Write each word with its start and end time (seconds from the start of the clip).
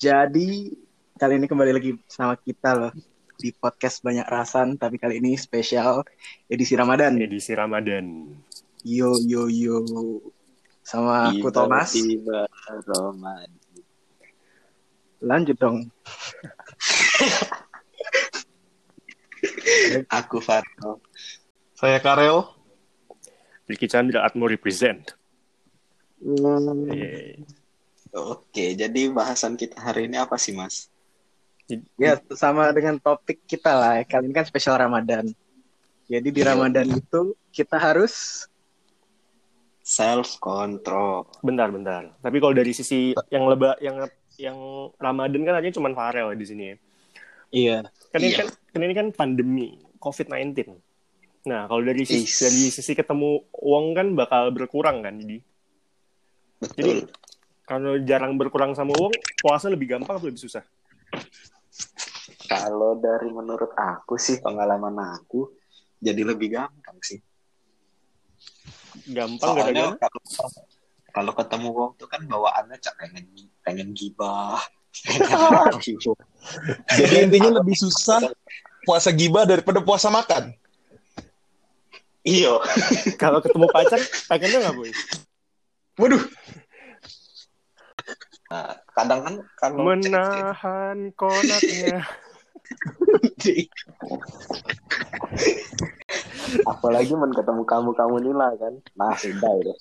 Jadi 0.00 0.72
kali 1.20 1.36
ini 1.36 1.44
kembali 1.44 1.76
lagi 1.76 1.92
sama 2.08 2.32
kita 2.32 2.72
loh 2.72 2.88
di 3.36 3.52
podcast 3.52 4.00
banyak 4.00 4.24
rasan, 4.32 4.80
tapi 4.80 4.96
kali 4.96 5.20
ini 5.20 5.36
spesial 5.36 6.00
edisi 6.48 6.72
Ramadan. 6.72 7.20
Edisi 7.20 7.52
Ramadan. 7.52 8.32
Yo 8.80 9.12
yo 9.28 9.52
yo. 9.52 9.84
Sama 10.80 11.28
aku 11.28 11.52
Thomas. 11.52 11.92
Tiba 11.92 12.48
Ramadan. 12.88 13.52
Lanjut 15.20 15.60
dong. 15.60 15.84
Aku 20.20 20.40
Farno. 20.40 21.04
Saya 21.76 22.00
Karel. 22.00 22.44
Ricky 23.68 23.84
Chandra 23.84 24.24
Atmo 24.24 24.48
represent. 24.48 25.12
Hmm, 26.24 26.88
Yeay. 26.88 27.59
Oke, 28.10 28.74
jadi 28.74 29.10
bahasan 29.14 29.54
kita 29.54 29.78
hari 29.78 30.10
ini 30.10 30.18
apa 30.18 30.34
sih, 30.34 30.50
Mas? 30.50 30.90
Ya 31.94 32.18
sama 32.34 32.74
dengan 32.74 32.98
topik 32.98 33.46
kita 33.46 33.70
lah. 33.70 34.02
Kali 34.02 34.26
ini 34.26 34.34
kan 34.34 34.42
spesial 34.42 34.74
Ramadan. 34.74 35.30
Jadi 36.10 36.28
di 36.34 36.42
Ramadan 36.42 36.90
itu 36.90 37.38
kita 37.54 37.78
harus 37.78 38.46
Self 39.90 40.38
control. 40.38 41.26
Bentar, 41.42 41.66
bentar. 41.74 42.14
Tapi 42.22 42.36
kalau 42.38 42.54
dari 42.54 42.70
sisi 42.70 43.10
yang 43.26 43.50
leba 43.50 43.74
yang 43.82 43.98
yang 44.38 44.58
Ramadan 45.02 45.42
kan 45.42 45.58
aja 45.58 45.74
cuma 45.74 45.90
Farel 45.90 46.30
di 46.38 46.46
sini 46.46 46.62
ya. 46.70 46.76
iya 47.50 47.78
Kan 48.14 48.22
ini 48.22 48.30
Iya. 48.30 48.38
kan, 48.38 48.46
kan 48.70 48.80
ini 48.86 48.94
kan 48.94 49.06
pandemi 49.10 49.68
COVID-19. 49.98 50.78
Nah, 51.50 51.66
kalau 51.66 51.82
dari 51.82 52.06
sisi, 52.06 52.22
Is. 52.22 52.38
dari 52.38 52.62
sisi 52.70 52.92
ketemu 52.94 53.42
uang 53.50 53.86
kan 53.98 54.06
bakal 54.14 54.54
berkurang 54.54 55.02
kan 55.02 55.18
jadi. 55.18 55.42
Jadi 56.78 56.92
Betul. 57.02 57.19
Kalau 57.70 58.02
jarang 58.02 58.34
berkurang 58.34 58.74
sama 58.74 58.90
uang, 58.98 59.14
puasa 59.38 59.70
lebih 59.70 59.94
gampang 59.94 60.18
atau 60.18 60.26
lebih 60.26 60.42
susah? 60.42 60.66
Kalau 62.50 62.98
dari 62.98 63.30
menurut 63.30 63.70
aku 63.78 64.18
sih 64.18 64.42
pengalaman 64.42 64.98
aku 64.98 65.54
jadi 66.02 66.26
lebih 66.26 66.50
gampang 66.50 66.98
sih. 66.98 67.22
Gampang 69.14 69.54
Soalnya 69.54 69.94
gara-gara 69.94 69.96
kalau 70.02 70.20
kalau 71.14 71.32
ketemu 71.38 71.68
wong 71.70 71.92
tuh 71.94 72.10
kan 72.10 72.26
bawaannya 72.26 72.74
cak 72.74 72.94
pengen 72.98 73.30
pengen 73.62 73.94
gibah. 73.94 74.58
Jadi 76.98 77.16
intinya 77.22 77.62
lebih 77.62 77.78
susah 77.78 78.18
puasa 78.82 79.14
gibah 79.14 79.46
daripada 79.46 79.78
puasa 79.78 80.10
makan. 80.10 80.50
Iya. 82.26 82.58
kalau 83.22 83.38
ketemu 83.38 83.70
pacar 83.70 84.02
pengennya 84.26 84.58
nggak 84.58 84.74
boy? 84.74 84.90
Waduh, 86.02 86.22
Nah, 88.50 88.74
kadang 88.98 89.20
kan 89.22 89.34
kalau 89.54 89.94
Menahan 89.94 91.14
konaknya. 91.14 92.02
apalagi 96.66 97.14
men 97.14 97.30
ketemu 97.30 97.62
kamu 97.62 97.90
kamu 97.94 98.16
nila 98.26 98.50
kan. 98.58 98.74
Nah, 98.98 99.14
sudah 99.14 99.54
itu. 99.62 99.74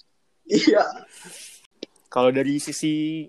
iya. 0.49 0.85
Kalau 2.09 2.29
dari 2.33 2.57
sisi 2.61 3.25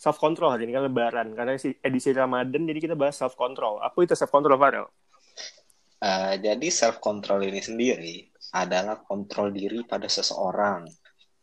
self 0.00 0.16
control 0.16 0.56
hari 0.56 0.64
ini 0.64 0.72
kan 0.72 0.88
lebaran 0.88 1.36
karena 1.36 1.60
si 1.60 1.76
edisi 1.84 2.12
Ramadan 2.16 2.64
jadi 2.64 2.80
kita 2.80 2.96
bahas 2.96 3.20
self 3.20 3.36
control. 3.36 3.80
Apa 3.84 3.96
itu 4.04 4.16
self 4.16 4.32
control 4.32 4.56
Farel? 4.56 4.88
Eh, 6.00 6.40
jadi 6.40 6.68
self 6.72 6.96
control 6.96 7.44
ini 7.44 7.60
sendiri 7.60 8.24
adalah 8.56 9.04
kontrol 9.04 9.52
diri 9.52 9.84
pada 9.84 10.08
seseorang 10.08 10.88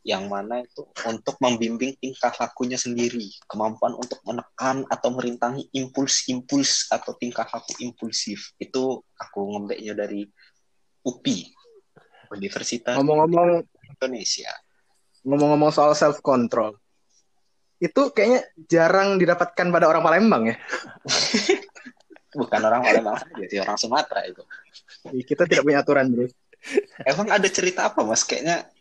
yang 0.08 0.24
mana 0.24 0.64
itu 0.64 0.88
untuk 1.04 1.36
membimbing 1.36 1.92
tingkah 2.00 2.32
lakunya 2.32 2.80
sendiri, 2.80 3.28
kemampuan 3.44 3.92
untuk 3.92 4.16
menekan 4.24 4.88
atau 4.88 5.12
merintangi 5.12 5.68
impuls-impuls 5.76 6.88
atau 6.88 7.12
tingkah 7.20 7.44
laku 7.44 7.76
impulsif. 7.84 8.56
Itu 8.56 9.04
aku 9.20 9.38
ngembeknya 9.52 9.92
dari 9.92 10.24
UPI, 11.04 11.52
Universitas 12.32 12.96
Ngomong-ngomong 12.96 13.68
Indonesia. 13.84 14.48
ngomong-ngomong 15.28 15.68
soal 15.76 15.92
self 15.92 16.24
control. 16.24 16.72
Itu 17.76 18.16
kayaknya 18.16 18.48
jarang 18.64 19.20
didapatkan 19.20 19.66
pada 19.68 19.92
orang 19.92 20.00
Palembang 20.00 20.42
ya. 20.48 20.56
Bukan 22.40 22.60
orang 22.64 22.80
Palembang 22.80 23.16
saja 23.20 23.44
sih, 23.44 23.60
orang 23.60 23.76
Sumatera 23.76 24.24
itu. 24.24 24.40
Kita 25.28 25.44
tidak 25.44 25.68
punya 25.68 25.84
aturan, 25.84 26.08
Bro. 26.08 26.32
Emang 27.04 27.28
ada 27.28 27.48
cerita 27.52 27.92
apa, 27.92 28.00
Mas? 28.08 28.24
Kayaknya 28.24 28.72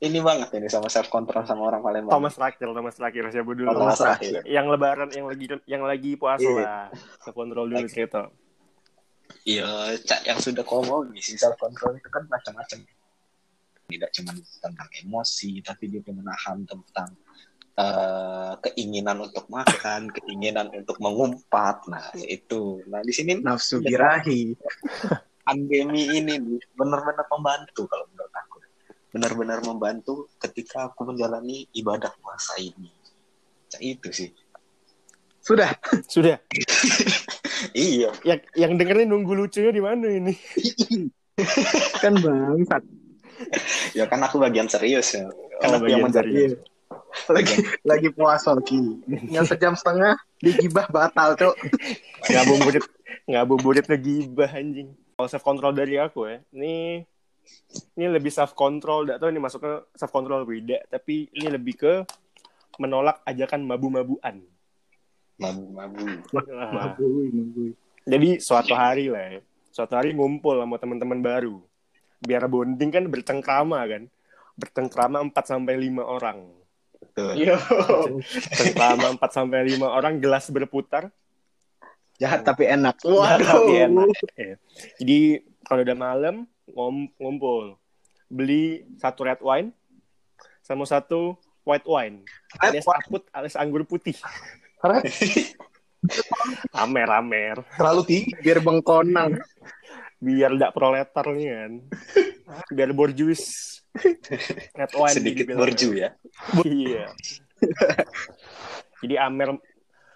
ini 0.00 0.18
banget 0.18 0.48
ini 0.56 0.66
sama 0.66 0.88
self 0.88 1.12
control 1.12 1.44
sama 1.44 1.68
orang 1.68 1.84
Palembang. 1.84 2.12
Thomas 2.16 2.34
Rakil, 2.34 2.72
Thomas 2.72 2.96
Rakil 2.96 3.24
siapa 3.28 3.50
dulu? 3.52 3.68
Thomas 3.68 4.00
Rakil. 4.00 4.40
Yang 4.48 4.66
lebaran 4.72 5.08
yang 5.12 5.26
lagi 5.28 5.46
yang 5.68 5.82
lagi 5.84 6.16
puasa 6.16 6.40
Iya. 6.40 6.56
lah. 6.64 6.84
Self 7.20 7.36
control 7.36 7.68
dulu 7.68 7.84
Oke. 7.84 7.92
cerita. 7.92 8.32
Iya, 9.46 9.94
cak 10.00 10.26
yang 10.26 10.38
sudah 10.42 10.64
kau 10.66 10.82
mau 10.82 11.04
sih 11.14 11.36
self 11.36 11.54
control 11.54 12.00
itu 12.00 12.08
kan 12.08 12.24
macam-macam. 12.26 12.80
Tidak 13.86 14.10
cuma 14.16 14.30
tentang 14.36 14.88
emosi, 15.04 15.60
tapi 15.62 15.84
juga 15.86 16.10
menahan 16.10 16.64
tentang 16.64 17.10
eh, 17.76 18.52
keinginan 18.60 19.24
untuk 19.24 19.46
makan, 19.48 20.10
keinginan 20.12 20.68
untuk 20.74 20.98
mengumpat. 21.00 21.86
Nah, 21.88 22.10
itu. 22.18 22.82
Nah, 22.90 23.00
di 23.00 23.12
sini 23.14 23.38
Nafsu 23.40 23.80
birahi. 23.80 24.52
pandemi 25.40 26.06
ini 26.12 26.36
nih 26.36 26.60
benar-benar 26.76 27.24
membantu 27.26 27.88
kalau. 27.88 28.06
Benar-benar 29.10 29.62
membantu 29.66 30.30
ketika 30.38 30.90
aku 30.90 31.10
menjalani 31.10 31.66
ibadah 31.74 32.14
puasa 32.22 32.58
ini. 32.62 32.90
Cak 33.70 33.82
itu 33.82 34.08
sih. 34.10 34.30
Sudah. 35.40 35.70
Sudah. 36.06 36.38
Iya. 37.76 38.08
Yang 38.24 38.40
yang 38.56 38.72
dengerin 38.80 39.12
nunggu 39.12 39.36
lucunya 39.36 39.68
di 39.68 39.84
mana 39.84 40.08
ini? 40.08 40.32
kan 42.02 42.16
bangsat. 42.16 42.82
Ya 43.92 44.08
kan 44.08 44.20
aku 44.24 44.40
bagian 44.40 44.64
serius 44.64 45.12
ya. 45.12 45.28
Kan 45.60 45.68
Oh, 45.68 45.76
aku 45.76 45.92
yang 45.92 46.00
bagian 46.00 46.24
menjadi 46.24 46.30
serius. 46.32 46.54
Lagi 47.36 47.54
lagi 47.82 48.08
puasa 48.14 48.54
lagi. 48.54 49.02
Yang 49.30 49.52
sejam 49.54 49.74
setengah 49.74 50.14
digibah 50.38 50.86
batal, 50.88 51.34
Cok. 51.34 51.58
Ngabuburit 52.30 52.84
ngabuburit 53.26 53.84
ngegibah 53.90 54.50
anjing. 54.54 54.94
Kalau 55.18 55.28
self 55.28 55.42
control 55.42 55.74
dari 55.74 55.98
aku 55.98 56.30
ya, 56.30 56.38
ini 56.54 57.02
ini 57.96 58.06
lebih 58.10 58.32
self 58.34 58.52
control, 58.58 59.06
tidak 59.06 59.18
tahu 59.22 59.30
ini 59.30 59.40
masuknya 59.42 59.82
self 59.94 60.12
control 60.12 60.42
atau 60.42 60.52
tidak, 60.52 60.82
tapi 60.90 61.30
ini 61.34 61.48
lebih 61.50 61.74
ke 61.78 61.92
menolak 62.80 63.20
ajakan 63.28 63.66
mabu-mabuan. 63.66 64.42
mabu-mabu. 65.40 66.04
Nah, 66.36 66.68
Mabui, 66.72 67.32
mabui. 67.32 67.70
Jadi 68.04 68.40
suatu 68.40 68.76
hari 68.76 69.08
lah 69.08 69.38
ya, 69.38 69.40
suatu 69.72 69.96
hari 69.96 70.12
ngumpul 70.12 70.60
sama 70.60 70.76
teman-teman 70.76 71.20
baru. 71.20 71.60
Biar 72.20 72.44
bonding 72.48 72.92
kan 72.92 73.04
bercengkrama 73.08 73.80
kan. 73.88 74.02
Bercengkrama 74.60 75.24
4 75.24 75.32
sampai 75.40 75.74
5 75.80 76.04
orang. 76.04 76.44
Betul. 77.00 77.32
Yo. 77.40 77.56
Cengkrama 78.60 79.16
4 79.16 79.32
sampai 79.32 79.64
5 79.72 79.88
orang, 79.88 80.20
gelas 80.20 80.52
berputar. 80.52 81.08
Jahat 82.20 82.44
tapi 82.44 82.68
enak. 82.68 83.00
Jahat 83.00 83.40
tapi 83.40 83.72
enak. 83.88 84.12
Ya. 84.36 84.60
Jadi 85.00 85.20
kalau 85.64 85.80
udah 85.80 85.96
malam 85.96 86.44
ngom- 86.74 87.12
ngumpul. 87.16 87.76
Beli 88.30 88.86
satu 88.96 89.26
red 89.26 89.42
wine 89.42 89.74
sama 90.62 90.86
satu 90.86 91.34
white 91.66 91.86
wine. 91.86 92.22
Alias 92.62 92.86
aput, 92.86 93.26
alias 93.34 93.58
anggur 93.58 93.82
putih. 93.84 94.14
Karena 94.80 95.02
Amer, 96.80 97.08
amer. 97.12 97.56
terlalu 97.76 98.02
tinggi. 98.08 98.32
Biar 98.40 98.64
bengkonang. 98.64 99.36
Biar 100.24 100.52
tidak 100.52 100.72
proletar 100.72 101.26
nih 101.32 101.48
kan. 101.48 101.72
Biar 102.72 102.90
borjuis. 102.96 103.42
Red 104.76 104.92
wine. 104.96 105.16
Sedikit 105.16 105.46
borju 105.52 105.96
ya. 105.96 106.16
Iya. 106.64 107.12
Jadi 109.00 109.14
Amer 109.16 109.56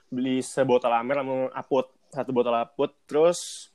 beli 0.09 0.41
sebotol 0.41 0.93
Amer 0.93 1.21
sama 1.21 1.37
Aput, 1.53 1.89
satu 2.13 2.31
botol 2.31 2.55
Aput, 2.55 2.93
terus 3.05 3.69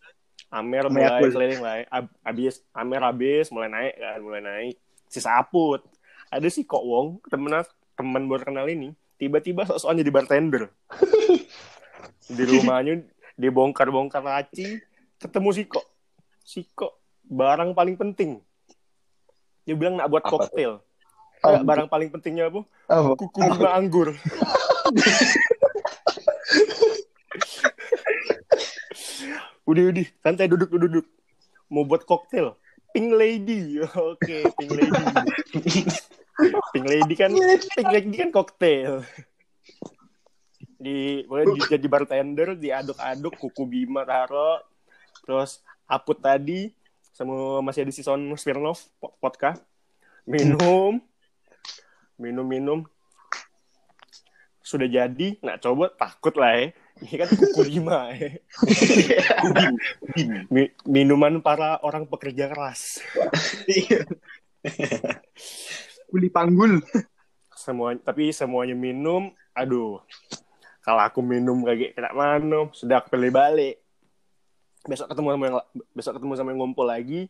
Amer 0.50 0.90
mulai 0.90 1.22
Yakult. 1.22 1.34
keliling 1.38 1.62
lah. 1.62 1.76
Ab- 1.94 2.16
Abis 2.26 2.66
Amer 2.74 3.02
habis 3.06 3.54
mulai 3.54 3.70
naik 3.70 3.96
kan, 4.02 4.20
mulai 4.22 4.42
naik. 4.42 4.76
Sisa 5.06 5.38
Aput. 5.38 5.86
Ada 6.30 6.50
sih 6.50 6.66
kok 6.66 6.82
Wong, 6.82 7.22
temen 7.30 7.54
temen 7.94 8.24
baru 8.30 8.46
kenal 8.50 8.66
ini, 8.70 8.94
tiba-tiba 9.18 9.66
sok-sokan 9.66 10.02
jadi 10.02 10.12
bartender. 10.14 10.64
Di 12.38 12.44
rumahnya 12.46 13.02
dibongkar-bongkar 13.34 14.22
laci, 14.22 14.78
ketemu 15.18 15.50
si 15.54 15.64
kok. 15.66 15.86
Si 16.46 16.66
kok 16.74 16.98
barang 17.26 17.74
paling 17.78 17.98
penting. 17.98 18.42
Dia 19.66 19.78
bilang 19.78 20.02
nak 20.02 20.10
buat 20.10 20.26
Apa 20.26 20.50
koktail. 20.50 20.82
Barang 21.40 21.88
paling 21.88 22.10
pentingnya 22.10 22.50
apa? 22.50 22.66
Apa? 22.90 23.16
kuku 23.16 23.38
bunga 23.38 23.70
anggur. 23.78 24.10
udah 29.70 29.84
udah 29.94 30.06
santai 30.26 30.50
duduk 30.50 30.74
duduk 30.74 30.90
duduk. 30.90 31.08
Mau 31.70 31.86
buat 31.86 32.02
koktail. 32.02 32.58
Pink 32.90 33.14
Lady. 33.14 33.78
Oke, 33.86 34.50
Pink 34.58 34.72
Lady. 34.74 35.04
Pink 36.74 36.88
Lady 36.90 37.14
kan 37.14 37.30
Pink 37.78 37.90
Lady 37.94 38.16
kan 38.18 38.30
koktail. 38.34 39.06
di 40.80 41.28
boleh 41.28 41.44
di, 41.52 41.60
jadi 41.68 41.88
bartender 41.92 42.56
diaduk-aduk 42.56 43.36
kuku 43.36 43.68
bima 43.68 44.08
taro 44.08 44.64
terus 45.28 45.60
aput 45.84 46.16
tadi 46.16 46.72
sama 47.12 47.60
masih 47.60 47.84
ada 47.84 47.92
season 47.92 48.32
Smirnov 48.40 48.80
po- 48.96 49.12
vodka 49.20 49.60
minum 50.24 51.04
minum 52.16 52.48
minum 52.48 52.80
sudah 54.64 54.88
jadi 54.88 55.36
nah 55.44 55.60
coba 55.60 55.92
takut 55.92 56.32
lah 56.40 56.56
ya 56.56 56.72
ini 57.00 57.16
kan 57.16 57.30
kuku 57.32 57.62
bima 57.72 58.12
ya 58.12 58.36
Mi- 60.52 60.76
minuman 60.84 61.40
para 61.40 61.80
orang 61.84 62.04
pekerja 62.06 62.52
keras. 62.52 63.00
Iya. 63.68 64.04
Kuli 66.12 66.28
panggul. 66.28 66.84
semua 67.60 67.92
tapi 68.00 68.32
semuanya 68.32 68.76
minum 68.76 69.32
aduh. 69.52 70.00
Kalau 70.80 71.02
aku 71.04 71.20
minum 71.20 71.62
kayak 71.68 71.96
kena 71.96 72.16
minum 72.16 72.72
sudah 72.72 73.04
pilih 73.04 73.32
balik. 73.36 73.84
Besok 74.88 75.12
ketemu 75.12 75.28
sama 75.36 75.44
yang 75.46 75.58
besok 75.92 76.14
ketemu 76.18 76.34
sama 76.40 76.50
yang 76.56 76.60
ngumpul 76.64 76.88
lagi. 76.88 77.28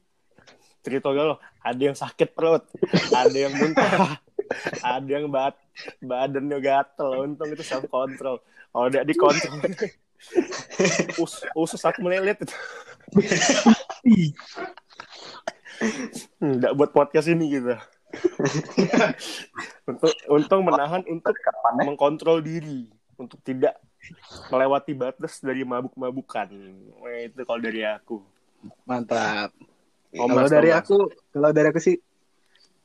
Cerita 0.80 1.12
loh 1.12 1.42
ada 1.60 1.81
yang 1.81 1.98
sakit 1.98 2.31
perut 2.31 2.63
ada 3.12 3.36
yang 3.36 3.51
muntah 3.51 4.22
ada 4.84 5.10
yang 5.10 5.30
bat 5.30 5.56
badannya 6.04 6.57
gatel 6.60 7.10
untung 7.25 7.50
itu 7.54 7.63
self 7.63 7.86
control 7.88 8.42
kalau 8.74 8.86
udah 8.90 9.04
dikontrol 9.06 9.60
us 11.24 11.34
usus 11.56 11.81
aku 11.86 12.04
melilit 12.04 12.38
itu 12.42 12.56
nggak 16.40 16.74
buat 16.75 16.92
podcast 16.92 17.31
ini 17.31 17.60
gitu 17.60 17.75
untuk 19.90 20.13
untung 20.28 20.66
menahan 20.66 21.06
untuk 21.06 21.38
Kapan 21.38 21.74
ya? 21.78 21.84
mengkontrol 21.88 22.42
diri 22.42 22.90
untuk 23.19 23.38
tidak 23.46 23.78
melewati 24.50 24.96
batas 24.96 25.44
dari 25.44 25.68
mabuk-mabukan. 25.68 26.48
Itu 27.28 27.44
kalau 27.44 27.62
dari 27.62 27.84
aku. 27.84 28.24
Mantap. 28.88 29.51
Oh, 30.18 30.25
kalau 30.25 30.50
dari 30.50 30.74
aku, 30.74 30.98
kalau 31.30 31.51
dari 31.54 31.68
aku 31.69 31.80
sih 31.84 31.96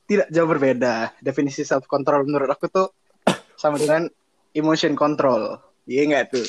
tidak 0.05 0.27
jauh 0.29 0.49
berbeda. 0.49 1.13
Definisi 1.19 1.65
self 1.65 1.85
control 1.85 2.25
menurut 2.25 2.49
aku 2.49 2.69
tuh 2.69 2.87
sama 3.61 3.77
dengan 3.77 4.05
emotion 4.53 4.93
control. 4.93 5.57
Iya 5.85 6.01
nggak 6.09 6.25
tuh? 6.31 6.45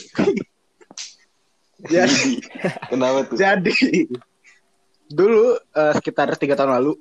Jadi, 1.77 2.41
Kenapa 2.93 3.29
tuh? 3.29 3.37
jadi 3.37 3.77
dulu 5.07 5.55
eh, 5.61 5.93
sekitar 5.95 6.35
tiga 6.35 6.57
tahun 6.57 6.73
lalu 6.81 6.99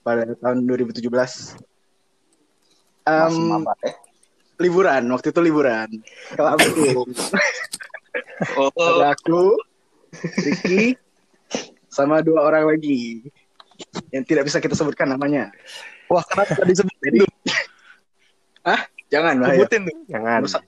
pada 0.00 0.32
tahun 0.38 0.64
2017 0.64 1.02
Masih 1.02 1.58
em, 3.04 3.34
maba 3.50 3.74
ya? 3.84 3.92
liburan 4.56 5.02
waktu 5.12 5.28
itu 5.28 5.40
liburan 5.44 5.90
ke 6.32 6.40
Lampung 6.40 7.10
Oh, 8.56 8.70
ada 8.72 9.12
aku 9.12 9.60
Ricky 10.40 10.96
sama 11.90 12.24
dua 12.24 12.48
orang 12.48 12.70
lagi 12.70 13.28
yang 14.08 14.22
tidak 14.22 14.44
bisa 14.44 14.58
kita 14.58 14.72
sebutkan 14.72 15.08
namanya 15.08 15.50
Wah, 16.06 16.22
kenapa 16.22 16.54
tadi 16.54 16.72
sebutin 16.72 17.02
jadi 17.02 17.18
tuh? 17.20 17.30
jangan 19.06 19.34
bahaya 19.36 19.58
Sebutin 19.60 19.80
tuh. 19.82 19.96
Jangan. 20.08 20.38
merusak 20.40 20.62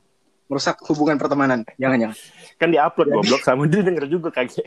merusak 0.47 0.77
hubungan 0.87 1.17
pertemanan 1.17 1.61
jangan 1.75 1.99
jangan 2.01 2.17
Kan 2.57 2.69
diupload 2.69 3.09
goblok 3.13 3.43
sama 3.43 3.65
dia 3.65 3.81
denger 3.81 4.07
juga 4.07 4.29
kaget. 4.31 4.67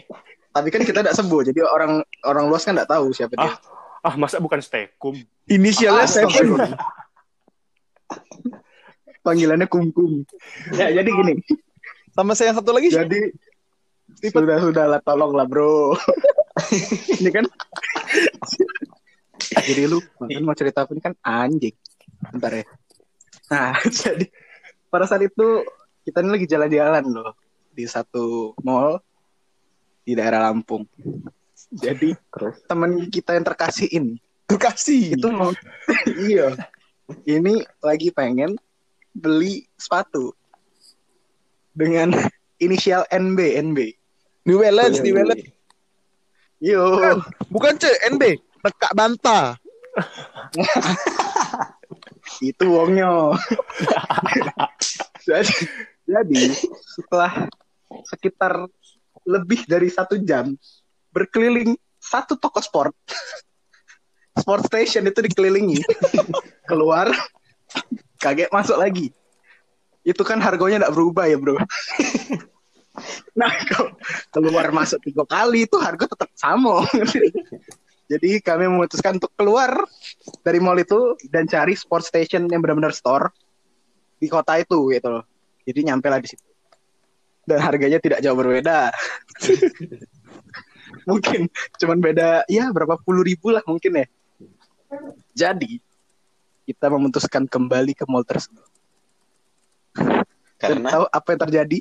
tapi 0.49 0.67
kan 0.67 0.81
kita 0.81 0.99
tidak 0.99 1.13
sebut 1.13 1.47
jadi 1.47 1.63
orang 1.63 1.99
orang 2.21 2.45
luas 2.45 2.61
kan 2.61 2.73
tidak 2.73 2.87
tahu 2.87 3.11
siapa 3.11 3.33
dia 3.33 3.55
Ah, 4.01 4.15
masa 4.15 4.37
bukan 4.37 4.57
stekum? 4.57 5.13
Inisialnya 5.45 6.01
Ah, 6.01 6.09
astagfirullah. 6.09 6.73
panggilannya 9.21 9.67
kumkum 9.67 10.25
ya 10.71 10.89
jadi 10.91 11.05
gini 11.05 11.37
sama 12.11 12.33
saya 12.33 12.51
yang 12.51 12.57
satu 12.57 12.73
lagi. 12.73 12.89
jadi 12.89 13.29
sudah 14.23 14.57
sudah 14.59 14.85
lah 14.87 14.99
tolong 14.99 15.31
lah 15.31 15.45
bro 15.45 15.93
ini 17.21 17.29
kan 17.29 17.45
jadi 19.71 19.87
lu 19.87 19.99
kan 20.19 20.43
mau 20.43 20.55
cerita 20.55 20.83
apa 20.83 20.91
ini 20.91 21.01
kan 21.01 21.15
anjing 21.23 21.75
bentar 22.19 22.51
ya 22.51 22.65
nah 23.47 23.75
jadi 24.03 24.25
pada 24.91 25.07
saat 25.07 25.23
itu 25.23 25.47
kita 26.03 26.19
ini 26.25 26.29
lagi 26.35 26.47
jalan-jalan 26.49 27.03
loh 27.07 27.31
di 27.71 27.87
satu 27.87 28.51
mall 28.61 28.99
di 30.03 30.11
daerah 30.17 30.51
Lampung 30.51 30.83
jadi 31.71 32.11
Terus? 32.35 32.59
teman 32.67 33.07
kita 33.07 33.37
yang 33.37 33.45
terkasih 33.47 33.87
ini 33.87 34.19
Kasih. 34.51 35.15
itu 35.15 35.27
mau 35.31 35.55
iya 36.27 36.51
ini 37.23 37.63
lagi 37.79 38.11
pengen 38.11 38.59
beli 39.15 39.63
sepatu 39.79 40.35
dengan 41.71 42.11
inisial 42.59 43.07
NB 43.07 43.39
NB 43.71 43.79
New 44.45 44.57
Balance, 44.61 44.97
Iya, 44.99 45.03
New 45.05 45.13
iya. 45.13 45.19
Balance. 45.21 45.45
yo 46.61 46.81
Bukan 47.49 47.73
C, 47.77 47.83
NB. 48.09 48.23
Nekak 48.61 48.93
banta. 48.93 49.57
Itu 52.41 52.65
wongnya. 52.65 53.35
Jadi, 55.21 55.53
jadi 56.09 56.43
setelah 56.97 57.45
sekitar 58.09 58.65
lebih 59.27 59.69
dari 59.69 59.91
satu 59.91 60.17
jam 60.17 60.57
berkeliling 61.13 61.77
satu 62.01 62.33
toko 62.39 62.57
sport 62.57 62.95
sport 64.33 64.65
station 64.65 65.05
itu 65.05 65.21
dikelilingi 65.21 65.77
keluar 66.65 67.11
kaget 68.17 68.49
masuk 68.49 68.81
lagi. 68.81 69.13
Itu 70.01 70.25
kan 70.25 70.41
harganya 70.41 70.81
tidak 70.81 70.95
berubah 70.97 71.29
ya 71.29 71.37
bro. 71.37 71.61
Nah 73.37 73.53
kalau 73.69 73.93
keluar 74.33 74.67
masuk 74.73 74.99
tiga 75.05 75.23
kali 75.23 75.69
itu 75.69 75.77
harga 75.77 76.09
tetap 76.09 76.29
sama 76.35 76.83
jadi 78.11 78.43
kami 78.43 78.67
memutuskan 78.67 79.15
untuk 79.15 79.31
keluar 79.39 79.87
dari 80.43 80.59
mall 80.59 80.75
itu 80.75 81.15
dan 81.31 81.47
cari 81.47 81.79
sport 81.79 82.03
station 82.03 82.43
yang 82.51 82.59
benar-benar 82.59 82.91
store 82.91 83.31
di 84.19 84.27
kota 84.27 84.59
itu 84.59 84.91
gitu 84.91 85.07
loh. 85.07 85.23
Jadi 85.63 85.79
nyampe 85.87 86.11
lah 86.11 86.19
di 86.19 86.27
situ. 86.27 86.43
Dan 87.47 87.63
harganya 87.63 88.03
tidak 88.03 88.19
jauh 88.19 88.35
berbeda. 88.35 88.91
mungkin 91.07 91.47
cuman 91.79 92.03
beda 92.03 92.43
ya 92.51 92.67
berapa 92.67 92.99
puluh 92.99 93.23
ribu 93.23 93.55
lah 93.55 93.63
mungkin 93.63 94.03
ya. 94.03 94.05
Jadi 95.31 95.79
kita 96.67 96.91
memutuskan 96.91 97.47
kembali 97.47 97.95
ke 97.95 98.03
mall 98.11 98.27
tersebut. 98.27 98.67
Dan 99.95 100.19
Karena 100.59 100.99
tahu 100.99 101.05
apa 101.07 101.27
yang 101.31 101.41
terjadi? 101.47 101.79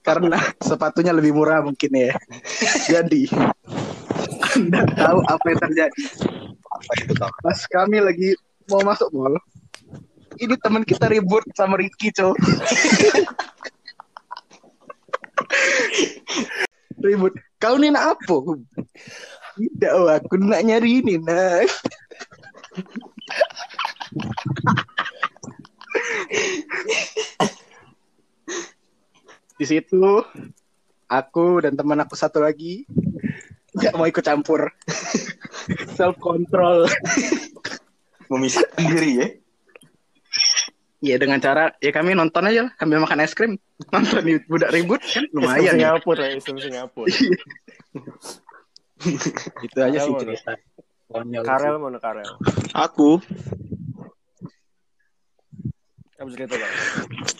Karena 0.00 0.40
sepatunya 0.64 1.12
lebih 1.12 1.36
murah 1.36 1.60
mungkin 1.60 1.92
ya. 1.92 2.16
Jadi 2.96 3.28
Anda 4.60 4.84
tahu 4.92 5.24
apa 5.24 5.46
yang 5.48 5.60
terjadi? 5.64 6.04
apa 6.70 6.92
itu 7.00 7.12
kak? 7.16 7.32
Pas 7.40 7.60
kami 7.72 8.04
lagi 8.04 8.36
mau 8.68 8.84
masuk 8.84 9.08
mall, 9.12 9.36
ini 10.36 10.54
teman 10.60 10.84
kita 10.84 11.08
ribut 11.08 11.44
sama 11.56 11.80
Ricky, 11.80 12.12
cow. 12.12 12.36
ribut. 17.04 17.32
Kau 17.60 17.76
ini 17.76 17.92
nak 17.92 18.16
apa? 18.16 18.36
Tidak, 19.56 19.92
oh, 19.92 20.08
aku 20.08 20.40
nak 20.40 20.64
nyari 20.64 21.04
ini, 21.04 21.20
nak. 21.20 21.68
Di 29.60 29.68
situ 29.68 30.24
aku 31.10 31.60
dan 31.60 31.76
teman 31.76 32.00
aku 32.00 32.16
satu 32.16 32.40
lagi 32.40 32.88
nggak 33.80 33.96
mau 33.96 34.06
ikut 34.06 34.24
campur. 34.24 34.68
Self 35.96 36.20
control. 36.20 36.86
Memisahkan 38.28 38.84
diri 38.84 39.10
ya? 39.16 39.28
Ya 41.00 41.16
dengan 41.16 41.40
cara 41.40 41.72
ya 41.80 41.96
kami 41.96 42.12
nonton 42.12 42.44
aja 42.44 42.68
lah 42.68 42.72
sambil 42.76 43.00
makan 43.00 43.24
es 43.24 43.32
krim. 43.32 43.56
Nonton 43.88 44.20
nih 44.20 44.44
budak 44.44 44.70
ribut 44.76 45.00
kan 45.00 45.24
lumayan 45.32 45.80
ya. 45.80 45.96
Singapura 45.96 46.28
ya, 46.28 46.36
sistem 46.36 46.56
Singapura. 46.60 47.08
Itu 49.64 49.78
aja 49.80 49.98
sih 50.04 50.14
cerita. 50.20 50.52
Konyol 51.10 51.42
Karel 51.42 51.76
mana 51.80 51.98
Karel? 51.98 52.28
Aku. 52.76 53.18
Apa 56.20 56.28
cerita 56.36 56.52
bang? 56.52 56.72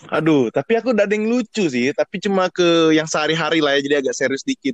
Aduh, 0.09 0.49
tapi 0.49 0.81
aku 0.81 0.97
udah 0.97 1.05
ada 1.05 1.13
yang 1.13 1.29
lucu 1.29 1.69
sih. 1.69 1.93
Tapi 1.93 2.17
cuma 2.17 2.49
ke 2.49 2.97
yang 2.97 3.05
sehari-hari 3.05 3.61
lah 3.61 3.77
ya. 3.77 3.85
Jadi 3.85 3.95
agak 4.09 4.17
serius 4.17 4.41
dikit. 4.41 4.73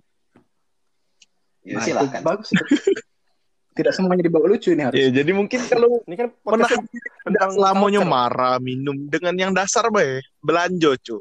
Ya, 1.66 1.76
Nah, 1.76 1.82
silakan. 1.82 2.20
Bagus. 2.22 2.48
Tidak 3.76 3.92
semuanya 3.92 4.22
dibawa 4.24 4.46
lucu 4.48 4.70
ini 4.72 4.86
harus. 4.86 4.96
Ya, 4.96 5.10
jadi 5.12 5.30
mungkin 5.34 5.60
kalau 5.66 6.00
Ini 6.06 6.14
kan 6.16 6.30
tidak 6.32 6.70
tentang 7.26 7.50
culture. 8.00 8.08
marah, 8.08 8.56
minum 8.56 8.96
dengan 9.10 9.34
yang 9.36 9.52
dasar 9.52 9.90
bae, 9.90 10.22
belanja 10.40 10.94
cu. 11.02 11.20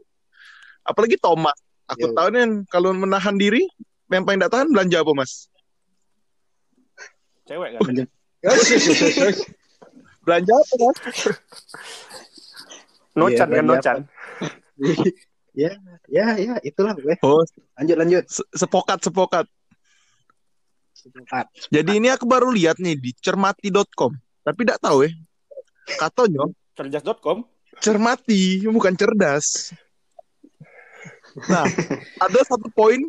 Apalagi 0.86 1.18
Thomas. 1.18 1.58
Aku 1.86 2.10
Yo. 2.10 2.14
tahu 2.14 2.28
nih 2.32 2.46
kalau 2.70 2.94
menahan 2.94 3.36
diri, 3.36 3.66
yang 4.08 4.24
paling 4.24 4.38
tidak 4.40 4.54
tahan 4.54 4.70
belanja 4.70 5.02
apa 5.02 5.12
mas? 5.14 5.50
cewek 7.46 7.78
kan? 7.78 8.08
Belanja 10.26 10.54
apa 10.62 10.74
mas? 10.82 10.98
Nocan 13.14 13.48
Iya, 13.48 13.56
kan 13.56 13.66
Nocan. 13.66 13.96
ya, 15.62 15.72
ya, 16.10 16.26
ya, 16.36 16.54
itulah 16.62 16.94
gue. 16.98 17.16
Oh, 17.22 17.42
Lanjut, 17.78 17.96
lanjut. 17.96 18.24
se- 18.28 18.50
sepokat 18.56 19.00
sepokat. 19.02 19.46
Jadi 21.70 21.92
ini 22.02 22.10
aku 22.10 22.26
baru 22.26 22.50
lihat 22.50 22.82
nih 22.82 22.98
di 22.98 23.14
cermati.com. 23.22 24.12
Tapi 24.42 24.60
tidak 24.66 24.82
tahu 24.82 25.06
ya. 25.06 25.12
Katanya 25.86 26.50
Cerdas.com. 26.76 27.46
cermati 27.80 28.66
bukan 28.66 28.98
cerdas. 28.98 29.72
Nah, 31.46 31.68
ada 32.26 32.40
satu 32.48 32.72
poin 32.72 33.00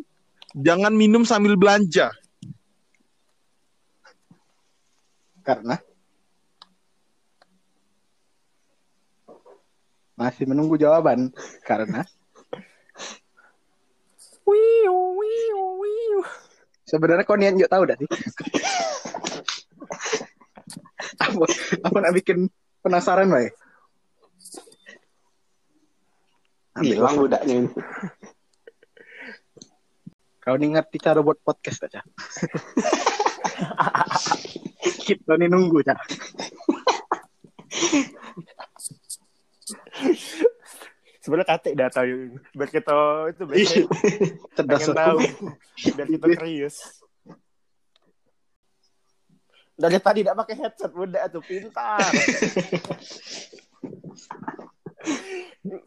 jangan 0.53 0.93
minum 0.93 1.23
sambil 1.23 1.57
belanja. 1.57 2.11
Karena 5.41 5.79
masih 10.19 10.43
menunggu 10.49 10.75
jawaban. 10.75 11.31
Karena 11.63 12.03
wiu, 14.43 14.97
wiu. 15.19 15.66
Sebenarnya 16.87 17.27
kau 17.27 17.35
niat 17.35 17.59
juga 17.59 17.75
tahu 17.75 17.83
dah 17.83 17.99
sih. 17.99 18.07
apa, 21.19 21.45
apa 21.83 21.97
nak 21.99 22.13
bikin 22.15 22.47
penasaran, 22.79 23.27
Bay? 23.27 23.51
Hilang 26.79 27.19
budaknya 27.19 27.53
ini. 27.65 27.69
Kau 30.39 30.55
nih 30.55 30.79
ngerti 30.79 30.97
cara 31.03 31.19
buat 31.19 31.43
podcast 31.43 31.91
aja. 31.91 31.99
Kita 35.07 35.35
nih 35.35 35.51
nunggu, 35.51 35.83
Cak. 35.83 35.99
Sebenarnya 41.27 41.59
katik 41.59 41.75
data 41.75 42.07
yuk. 42.07 42.39
Biar 42.55 42.69
kita 42.71 42.95
itu 43.35 43.43
biar 43.43 43.59
Cerdas. 44.55 44.79
pengen 44.79 44.95
tahu. 44.95 45.19
Biar 45.91 46.07
kita 46.07 46.23
curious. 46.39 47.03
Dari 49.75 49.99
tadi 49.99 50.23
tidak 50.23 50.39
pakai 50.39 50.55
headset, 50.55 50.87
udah 50.95 51.27
tuh 51.27 51.43
pintar. 51.43 51.99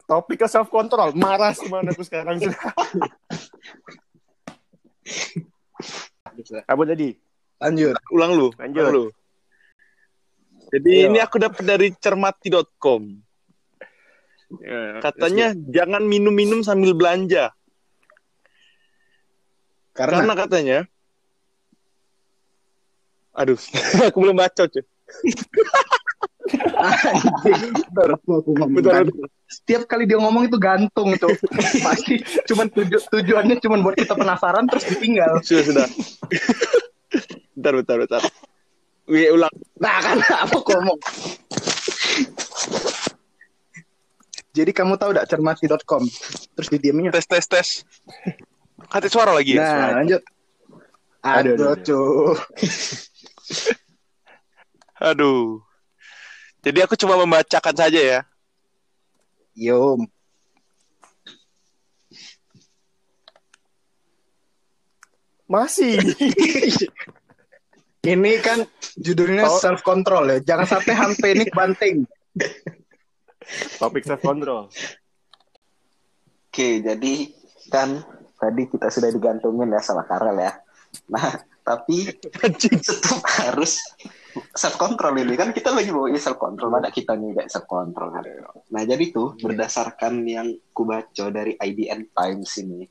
Topiknya 0.05 0.45
self 0.45 0.69
control, 0.69 1.17
marah 1.17 1.57
semua 1.57 1.81
aku 1.81 2.05
sekarang 2.05 2.37
sudah. 2.37 2.61
Apa 6.69 6.83
tadi? 6.85 7.17
Lanjut. 7.57 7.97
Ulang 8.13 8.37
lu. 8.37 8.53
Lanjut. 8.61 8.85
ulang 8.85 8.93
lu. 8.93 9.09
Jadi 10.69 10.91
Ayo. 11.01 11.09
ini 11.09 11.17
aku 11.17 11.41
dapat 11.41 11.65
dari 11.65 11.89
cermati.com. 11.97 13.30
Ya, 14.59 14.99
Katanya 14.99 15.55
jangan 15.71 16.03
minum-minum 16.03 16.59
sambil 16.59 16.91
belanja. 16.91 17.55
Karena, 19.95 20.23
Karena 20.23 20.33
katanya 20.35 20.79
Aduh, 23.31 23.55
aku 24.11 24.17
belum 24.19 24.35
baca, 24.35 24.67
cuy. 24.67 24.83
Aku. 28.11 29.23
Setiap 29.47 29.87
kali 29.87 30.03
dia 30.07 30.19
ngomong 30.19 30.51
itu 30.51 30.57
gantung 30.59 31.15
itu. 31.15 31.27
Pasti 31.85 32.19
cuman 32.47 32.67
tuju 32.71 32.97
tujuannya 33.07 33.55
cuman 33.63 33.79
buat 33.83 33.95
kita 33.95 34.15
penasaran 34.15 34.67
terus 34.67 34.83
ditinggal. 34.87 35.39
Sudah, 35.43 35.63
sudah. 35.63 35.87
bentar, 37.55 37.73
bentar, 37.79 37.95
bentar. 38.03 38.23
Wih, 39.07 39.31
ulang. 39.31 39.51
Nah, 39.79 39.97
kan 39.99 40.17
apa 40.19 40.55
aku 40.55 40.71
ngomong? 40.75 40.99
Jadi 44.51 44.71
kamu 44.75 44.99
tahu 44.99 45.15
gak 45.15 45.27
cermati.com? 45.31 46.03
Terus 46.59 46.67
didiamnya. 46.67 47.15
Tes, 47.15 47.23
tes, 47.23 47.45
tes. 47.47 47.67
Kata 48.91 49.07
suara 49.07 49.31
lagi 49.31 49.55
ya? 49.55 49.63
Nah, 49.63 50.03
lanjut. 50.03 50.21
Aduh, 51.21 51.53
Aduh, 51.53 51.67
aduh. 51.77 52.35
Aduh. 55.11 55.61
Jadi 56.61 56.79
aku 56.83 56.93
cuma 56.93 57.17
membacakan 57.17 57.73
saja 57.73 57.97
ya. 58.01 58.19
Yum. 59.55 60.05
Masih. 65.47 65.99
Ini 68.01 68.31
kan 68.41 68.65
judulnya 68.97 69.45
Oh. 69.45 69.59
self 69.61 69.85
control 69.85 70.25
ya. 70.31 70.37
Jangan 70.41 70.65
sampai 70.65 70.93
hampenik 70.97 71.49
banting. 71.53 72.07
Topik 73.81 74.05
self 74.05 74.21
control. 74.21 74.69
Oke, 76.51 76.83
jadi 76.83 77.13
kan 77.71 78.03
tadi 78.37 78.61
kita 78.67 78.91
sudah 78.91 79.09
digantungin 79.09 79.71
ya 79.71 79.81
sama 79.81 80.03
Karel 80.05 80.37
ya. 80.37 80.53
Nah, 81.07 81.39
tapi 81.63 82.09
tetap 82.83 83.21
harus 83.39 83.79
self 84.55 84.75
control 84.75 85.21
ini 85.21 85.37
kan 85.37 85.53
kita 85.55 85.71
lagi 85.71 85.93
bawa 85.93 86.11
self 86.17 86.41
control 86.41 86.73
ada 86.75 86.91
kita 86.91 87.15
nih 87.15 87.37
gak 87.37 87.47
self 87.51 87.67
control 87.69 88.11
kan. 88.11 88.23
Nah 88.73 88.81
jadi 88.83 89.13
tuh 89.13 89.37
berdasarkan 89.39 90.25
yang 90.27 90.47
ku 90.75 90.83
baca 90.83 91.31
dari 91.31 91.55
IDN 91.55 92.11
Times 92.11 92.51
ini, 92.59 92.87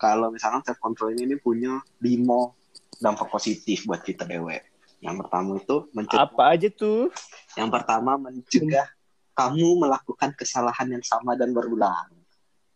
kalau 0.00 0.32
misalkan 0.32 0.64
self 0.66 0.80
control 0.82 1.14
ini, 1.14 1.30
ini 1.30 1.36
punya 1.38 1.78
lima 2.02 2.50
dampak 2.98 3.30
positif 3.30 3.86
buat 3.86 4.02
kita 4.02 4.26
dewe. 4.26 4.58
Yang 5.00 5.16
pertama 5.24 5.56
itu 5.56 5.76
mencegah, 5.96 6.28
Apa 6.28 6.42
aja 6.52 6.68
tuh? 6.68 7.08
yang 7.56 7.72
pertama 7.72 8.20
mencegah 8.20 8.84
kamu 9.40 9.68
melakukan 9.88 10.36
kesalahan 10.36 10.88
yang 10.92 11.04
sama 11.04 11.32
dan 11.32 11.56
berulang. 11.56 12.12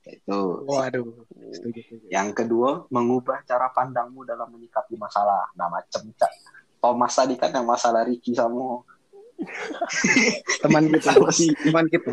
Itu. 0.05 0.65
Waduh. 0.65 1.29
Setuju. 1.53 2.09
Yang 2.09 2.45
kedua, 2.45 2.89
mengubah 2.89 3.45
cara 3.45 3.69
pandangmu 3.73 4.25
dalam 4.25 4.49
menyikapi 4.53 4.97
masalah. 4.97 5.49
Nah, 5.57 5.69
macam 5.69 6.09
Cak. 6.17 6.33
Thomas 6.81 7.13
tadi 7.17 7.37
kan 7.41 7.49
yang 7.53 7.65
masalah 7.65 8.05
Ricky 8.05 8.37
sama 8.37 8.85
Teman 10.61 10.85
kita. 10.93 11.11
Teman 11.65 11.87
kita. 11.89 12.13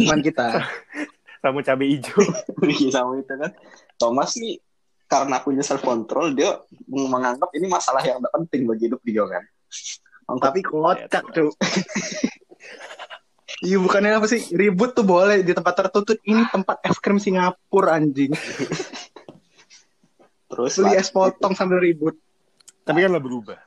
Teman 0.00 0.20
kita. 0.20 0.46
Sama 1.42 1.60
cabai 1.60 1.88
hijau. 1.96 2.22
Ricky 2.66 2.88
sama 2.92 3.18
itu 3.18 3.34
kan. 3.34 3.52
Thomas 3.98 4.36
nih 4.38 4.58
karena 5.06 5.44
punya 5.44 5.60
self 5.60 5.84
control 5.84 6.32
dia 6.32 6.56
menganggap 6.88 7.52
ini 7.52 7.68
masalah 7.68 8.00
yang 8.00 8.16
tidak 8.16 8.32
penting 8.32 8.64
bagi 8.64 8.88
hidup 8.88 9.00
dia 9.04 9.24
kan. 9.28 9.44
Tapi 10.40 10.60
kocak 10.64 11.24
tuh. 11.34 11.52
Iya 13.62 13.78
bukannya 13.78 14.18
apa 14.18 14.26
sih 14.26 14.42
ribut 14.52 14.90
tuh 14.90 15.06
boleh 15.06 15.38
di 15.40 15.54
tempat 15.54 15.74
tertutup 15.78 16.18
ini 16.26 16.42
tempat 16.50 16.82
es 16.82 16.98
krim 16.98 17.22
Singapura 17.22 17.94
anjing 17.94 18.34
terus 20.50 20.74
beli 20.76 20.98
es 20.98 21.08
potong 21.08 21.54
sambil 21.54 21.78
ribut 21.78 22.18
Tapi 22.82 22.98
kan 22.98 23.14
lah 23.14 23.22
berubah. 23.22 23.62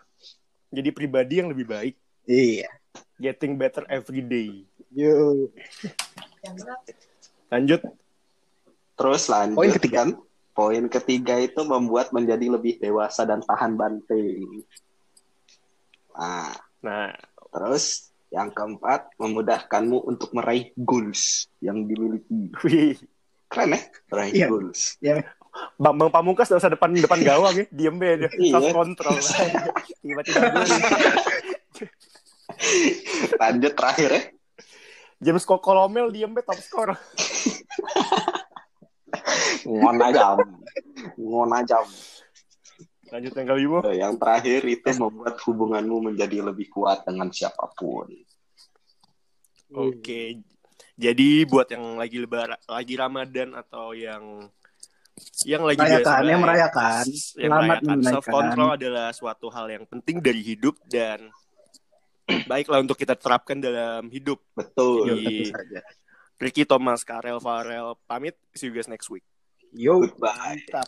Jadi 0.69 0.91
pribadi 0.91 1.39
yang 1.39 1.47
lebih 1.47 1.63
baik. 1.65 1.95
iya 2.27 2.67
Getting 3.15 3.55
better 3.55 3.87
every 3.87 4.19
day. 4.19 4.67
yo 4.91 5.47
Lanjut. 7.47 7.79
terus 8.93 9.27
lanjut 9.27 9.55
Poin 9.55 9.71
ketiga. 9.71 9.95
kan. 10.03 10.09
Poin 10.51 10.83
ketiga 10.87 11.35
itu 11.39 11.63
membuat 11.63 12.11
menjadi 12.11 12.47
lebih 12.47 12.79
dewasa 12.79 13.23
dan 13.23 13.39
tahan 13.39 13.75
banting. 13.75 14.63
Nah, 16.11 16.51
Nah, 16.79 17.11
terus 17.49 18.11
yang 18.35 18.51
keempat 18.51 19.15
memudahkanmu 19.15 20.03
untuk 20.03 20.35
meraih 20.35 20.75
goals 20.75 21.47
yang 21.63 21.87
dimiliki. 21.87 22.51
wih. 22.61 22.99
Keren 23.47 23.71
ya? 23.71 23.79
Meraih 24.11 24.31
Iya. 24.35 24.47
goals. 24.51 24.99
Bang, 25.79 25.95
Bang 25.95 26.11
Pamungkas 26.11 26.51
gak 26.51 26.59
usah 26.59 26.67
depan 26.67 26.91
depan 26.91 27.23
gawang 27.23 27.55
ya. 27.55 27.65
Diem 27.71 27.95
aja. 27.95 28.27
Iya. 28.27 28.51
Self 28.59 28.75
control. 28.75 29.15
Tiba-tiba 30.03 30.43
Lanjut 33.39 33.71
terakhir 33.71 34.09
ya. 34.11 34.21
James 35.23 35.47
Kokolomel 35.47 36.11
diem 36.11 36.27
be 36.27 36.43
top 36.43 36.59
score. 36.59 36.91
Ngon 39.63 39.97
aja. 40.03 40.35
Ngon 41.15 41.51
aja. 41.55 41.79
Lanjut 43.13 43.31
yang 43.37 43.47
kelima. 43.47 43.79
Eh, 43.85 43.97
Yang 44.01 44.13
terakhir 44.17 44.61
itu 44.65 44.89
membuat 44.97 45.35
hubunganmu 45.45 45.97
menjadi 46.11 46.41
lebih 46.41 46.67
kuat 46.73 47.05
dengan 47.05 47.29
siapa 47.29 47.69
pun. 47.77 48.09
Oke. 49.73 50.41
Jadi 50.95 51.43
buat 51.43 51.67
yang 51.67 51.99
lagi 51.99 52.17
lebaran, 52.23 52.55
lagi 52.65 52.95
Ramadan 52.95 53.51
atau 53.53 53.91
yang 53.91 54.47
yang 55.47 55.63
lagi 55.63 55.79
Merayakan, 55.79 56.03
biasa 56.03 56.27
yang 56.27 56.41
merayakan. 56.43 57.03
yang 57.07 57.51
Selamat 57.51 57.79
merayakan 57.83 57.99
self 58.03 58.25
control 58.27 58.69
adalah 58.75 59.07
suatu 59.11 59.47
hal 59.47 59.67
yang 59.71 59.83
penting 59.87 60.19
dari 60.19 60.41
hidup 60.43 60.75
dan 60.87 61.31
baiklah 62.51 62.83
untuk 62.83 62.95
kita 62.95 63.15
terapkan 63.15 63.59
dalam 63.59 64.07
hidup. 64.07 64.39
Betul. 64.55 65.19
Tentu 65.19 65.51
saja 65.51 65.81
Ricky 66.35 66.67
Thomas, 66.67 67.03
Karel, 67.07 67.39
Farel, 67.39 67.95
pamit. 68.07 68.35
See 68.55 68.67
you 68.67 68.75
guys 68.75 68.87
next 68.91 69.07
week. 69.07 69.23
yo 69.75 69.99
Goodbye. 69.99 70.63
mantap 70.63 70.87